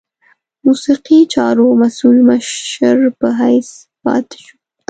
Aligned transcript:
د 0.03 0.03
موسیقي 0.65 1.19
چارو 1.33 1.65
مسؤل 1.81 2.17
مشر 2.29 2.97
په 3.19 3.27
حیث 3.39 3.69
پاته 4.03 4.37
شو. 4.45 4.55